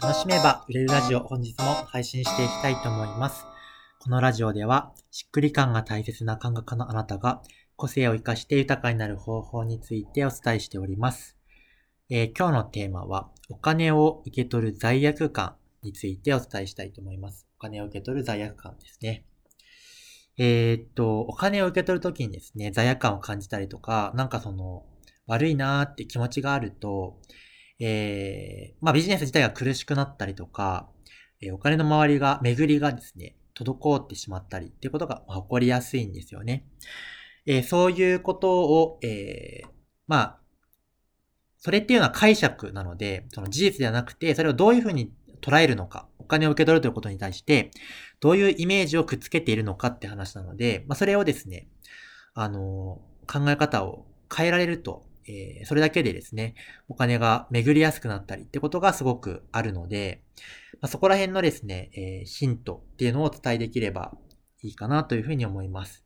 [0.00, 3.44] 楽しめば売れるラジオ本日も配信していきたいと思います。
[4.00, 7.42] このラジオではしっくり感が大切な感覚のあなたが
[7.76, 11.36] 個性を活かして豊かになる方法についてお伝えしております。
[12.10, 17.46] えー今日のテーマはお金を受け取る罪悪感についてお伝えしたいと思います。
[17.56, 19.24] お金を受け取る罪悪感ですね。
[20.36, 24.84] えーっと、お金を受け取るときにですね、罪悪感を感じたりとか、なんかその、
[25.28, 27.20] 悪いなーって気持ちがあると、
[27.86, 30.88] えー、まあビジネス自体が苦しくなったりとか、
[31.42, 36.66] えお金の周りが、巡りがですね、滞ってしまったりっていうことが起こりやすいんですよね。
[37.44, 39.68] えーそういうことを、えー
[40.06, 40.40] まあ、
[41.58, 45.12] それっていうのは解釈なので、その事実ではなくて、それをどういうふうに
[45.42, 47.70] 捉えるのか、お金を受け取るということに対して、
[48.20, 51.68] どういうイメージをくっつけているのかって話なので、まあ、それをですね、
[52.32, 56.54] あの考え方を変えられると、えーそれだけでですね、
[56.88, 60.22] お金が巡りやすくなったりってことがすごくあるので、
[60.80, 64.12] まあ、そこら辺のですね、えーヒントっていうのをお伝えできれば
[64.62, 66.04] いいかなというふうに思います。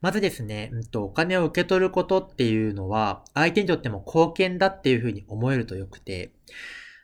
[0.00, 6.32] まずですね、うんと、お金を受け取ることっていうのは、相手にとっても貢献だっていうふうに思えるとよくて、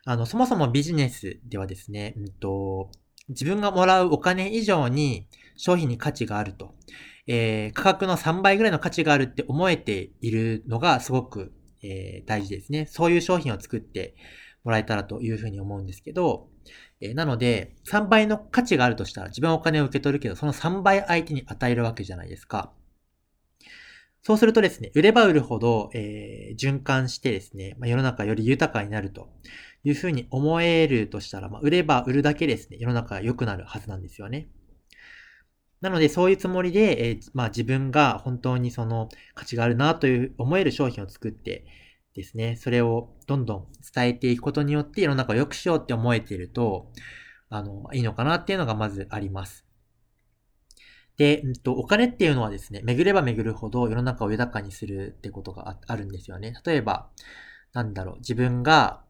[0.05, 2.89] あの、そもそもビジネスではですね、うんと、
[3.29, 5.27] 自分がもらうお金以上に
[5.57, 6.75] 商品に価値があると。
[7.27, 11.51] えー価格の3倍ぐらいの価値があるって思えているのがすごく、
[11.83, 12.85] えー大事ですね。
[12.85, 14.15] そういう商品を作って
[14.63, 16.47] もらえたらというふうに思うんですけど、
[17.01, 22.71] えーなので、3倍の価値があるとしたら自分はお金を受け取るけど、その3倍相手に与えるわけじゃないですか。
[24.23, 29.29] そうするとですね、売れば売るほど、えー循環してですね、まあ、世の中より豊かになると
[29.83, 34.47] いうふうに思えるとしたら、まあ、売れば売るだけですね、世の中が良くなるはずなんですよね。
[35.81, 41.65] なので、そういうつもりで、えーまあ自分が本当にその価値があるなという思える商品を作って
[42.15, 46.91] ですね、それをどんどん伝えていくことによって世の中を良くしようって思えてると、
[47.49, 49.65] あの、いいのかなっていうのがまずあります。
[51.17, 56.53] で、うんと、お金っていうのはですね、巡れば巡るほど世の中を豊かにするってことがあるんですよね。
[56.65, 57.09] 例えば、
[57.73, 59.03] なんだろう、自分が、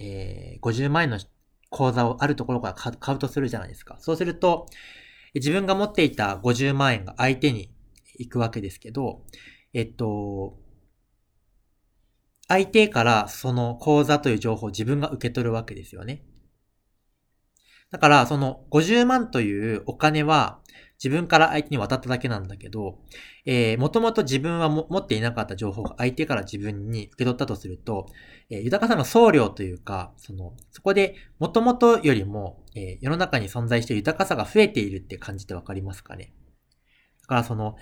[0.00, 1.18] えー50万円の
[1.70, 3.96] 口座をあるところから買うとするじゃないですか。
[4.00, 4.66] そうすると、
[5.34, 7.70] 自分が持っていた50万円が相手に
[8.18, 9.22] 行くわけですけど、
[9.72, 10.58] えっと、
[12.48, 16.22] 相手からその口座という情報を自分が受け取るわけですよね。
[17.90, 20.60] だから、その50万というお金は
[21.02, 23.00] 自分から相手に渡っただけなんだけど、
[23.44, 28.06] えー、もともと自分は持っていなかった情報が相手から自分に受け取ったとすると、
[28.50, 36.32] えー豊かさの総量というか、その、そこで元々よりも、えー世の中に存在して豊かさが増えているって感じてわかりますかね？
[37.22, 37.76] だからその、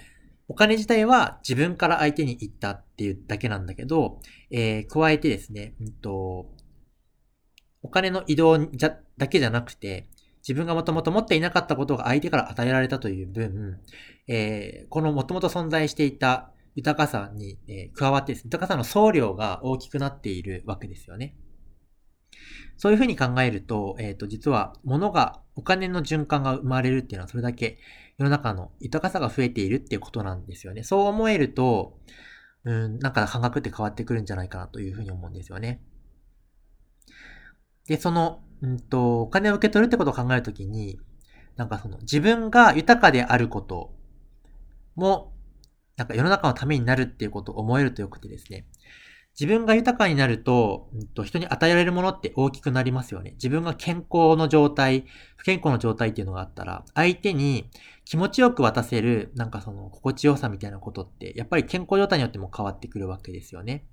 [0.48, 4.20] お金自体は自分から相手に行ったっていうだけなんだけど、
[4.50, 6.47] えー加えてですね、うんと、
[7.82, 10.09] お金の移動、だけじゃなくて、
[10.40, 13.78] 自分がもともと持っていなかったことが相手から与えられたという分、
[14.26, 21.36] えーこのもともと存在していた豊かさに、えー加わってね、豊かさの総量が大きくなっているわけですよね。
[22.76, 27.78] そういうふうに考えると、えっ、と、実は物が、お金の循環が生まれるっていうのはそれだけ
[28.16, 30.82] 世の中の豊かさが増えているっていうことなんですよね。
[30.84, 31.98] そう思えると、
[32.64, 35.82] うん、なんか感覚って変わってくるんじゃないかなというふうに思うんですよね。
[37.86, 40.98] で、その、うんと、お金を受け取るってことを考えるときに、
[41.56, 43.94] なんかその、自分が豊かであること
[44.97, 45.32] も、
[45.97, 48.66] なんか世の中のためになるっていうことを思えるとよくてですね。
[49.38, 53.32] 自分が豊かになると、うんと人に与えられるものって大きくなりますよね。
[53.32, 55.06] 自分が健康の状態、
[55.37, 57.71] 不健康の状態っていうのがあったら、相手に
[58.04, 63.87] 気持ちよく渡せる、なんかその心地よさみたいなことって、やっぱり健康状態によっても変わってくるわけですよね。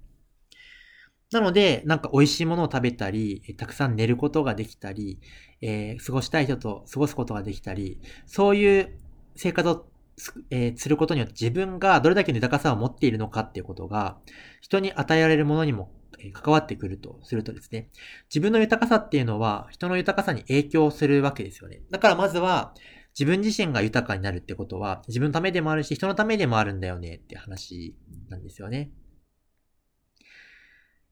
[1.31, 5.19] なので、なんか美味しいものを食べたり、たくさん寝ることができたり、
[5.61, 8.97] えー過ごしたい人と過ごすことができたり、そういう
[9.35, 9.87] 生活を
[10.17, 14.17] す,、えーすることによって自分がどれだけの豊かさを持っているのかっていうことが、
[14.61, 15.91] 人に与えられるものにも
[16.33, 17.89] 関わってくるとするとですね、
[18.29, 21.81] 自分の豊かさっていうのは人の豊かさに影響するわけですよね。
[21.91, 22.73] だからまずは、
[23.19, 27.95] 自分自身が豊かになるってことは、自分のためでもあるし、人のためでもあるんだよねって話
[28.29, 28.91] なんですよね。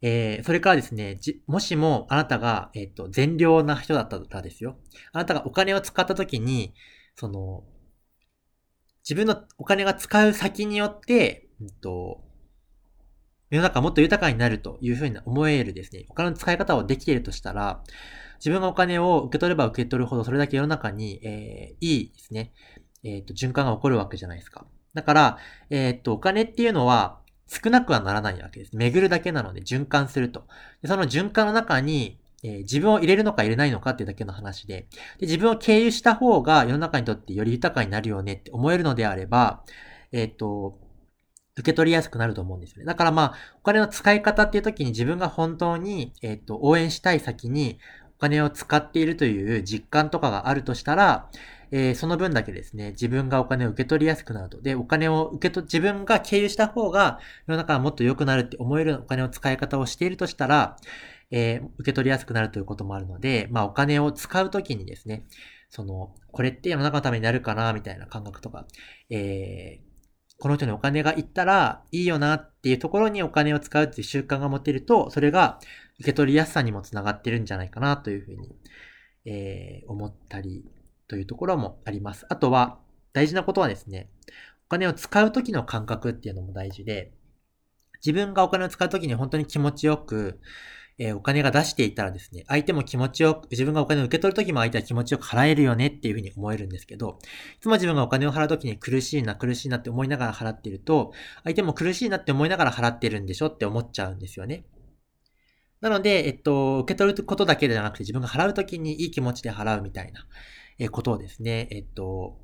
[0.01, 4.77] えー、それからですね、もしもあなたが、えっ、と、善良な人だったらですよ。
[5.13, 6.73] あなたがお金を使った時に、
[7.15, 7.63] その、
[9.03, 12.21] 自分のお金が使う先によって、うんと、
[13.49, 17.83] 世の中もっと豊かになるというふうに思えるですね、お金の使い方をできているとしたら、
[18.39, 22.53] 自分がお金を受け取れば受け取るほど、それだけ世の中に、えーいいですね、
[23.03, 24.65] えっ、と、循環が起こるわけじゃないですか。
[24.93, 25.37] だから、
[25.69, 28.75] えっ、と、お金っていうのは、少なくはならないわけです。
[28.75, 30.45] 巡るだけなので循環すると。
[30.81, 34.87] でその循環の中に、えー、自分を入れるのか入れないのかっていうだけの話で
[35.19, 39.63] で、自分を経由した方が世の中にとってより豊かになるよねって思えるのであれば、
[40.11, 40.79] えっ、ー、と、
[41.57, 42.85] 受け取りやすくなると思うんですよね。
[42.85, 47.79] だからまあ、お金の使い方っていう時に自分が本当に、えっ、ー、と、応援したい先に
[48.17, 51.29] お金を使っているという実感とかがあるとしたら、
[51.77, 54.61] えー、その分だけですね、自分がお金を受け取りやすくなると。
[54.61, 60.77] で、お金を受け取、自分が経由した方が世の中がもっと良くなるって思えるお金の使い方をしているとしたら、
[61.31, 65.25] えー、受け取りやすくなるということもあるので、まあお金を使うときにですね、
[65.69, 68.65] その、これって世の中のためになるかな、みたいな感覚とか、
[69.09, 75.59] えー、この人にお金がいったらいいよなっていうところにお金を使うっていう習慣が持てると、それが
[75.99, 78.55] 受け取りやすさにもつながってるんじゃないかなというふうに、
[79.25, 80.63] えー、思ったり
[81.07, 82.25] というところもあります。
[82.29, 82.79] あとは、
[83.13, 84.09] 大事なことはですね、
[84.65, 87.11] お金を使う時の感覚っていうのも大事で、
[88.05, 90.39] 自分がお金を使う時に本当に気持ちよく、
[90.97, 97.19] えー、お金が出していたらですね、相手も気持ちよく、自分がお金を受け取るときも相手は気持ちよく払えるよねっていうふうに思えるんですけど、
[97.57, 101.11] いつも自分がお金を払うときに苦しいな、苦しいなって思いながら払っていると、
[101.43, 104.65] 相手も苦しいなって思いながら払ってるんでしょって思っちゃうんですよね。
[105.81, 110.25] なので、えっと、受け取ることだけじゃなくて自分が払うときにいい気持ちで払うみたいな、
[110.89, 112.37] ことをですね、えっと、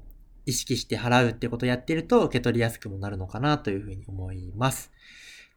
[0.45, 4.91] 意識して払うってことをやってると受け取りやすくもなるのかなというふうに思います。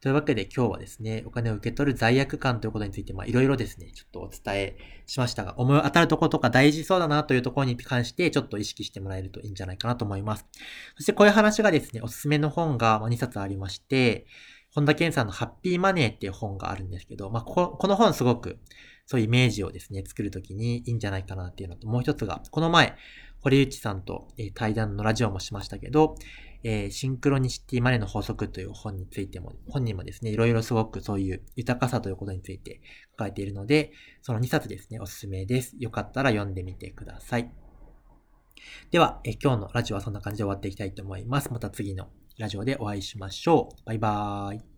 [0.01, 4.77] というわけで今日はですね、お金を受け取る罪悪感ということについて、まあいろいろですね、ちょっとお伝え
[5.07, 10.45] しましたが、思い当たるところとか大事そうだなというところに関してちょっと意識してもらえるといいんじゃないかなと思います。
[10.97, 14.27] そしてこういう話がですね、おすすめの本が2冊ありまして、
[14.75, 18.59] 本田健さんのハッピーマネーっていう本があるんですけど、まあここの本すごく
[19.05, 22.95] そういうイメージをですね、作るときにいいんじゃないかなっていうのと、もう一つが、この前、
[23.41, 26.15] 堀内さんと、対談のラジオもしましたけど、
[26.63, 32.81] えー、シンクロニシティマネの法則という本についても、本にもですね、いろいろすごくそういう豊かさということについて
[33.11, 33.91] 書かれているので、
[34.23, 35.75] その2冊ですね、おすすめです。
[35.79, 37.51] よかったら読んでみてください。
[38.89, 41.51] では、え今日のラジオはそんな感じで終わっていきたいと思います。
[41.51, 42.09] また次の
[42.39, 43.85] ラジオでお会いしましょう。
[43.85, 44.74] バイバーイ。